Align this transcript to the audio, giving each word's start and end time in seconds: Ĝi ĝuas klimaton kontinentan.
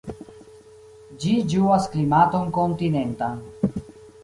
Ĝi 1.25 1.33
ĝuas 1.51 1.85
klimaton 1.93 2.51
kontinentan. 2.59 3.39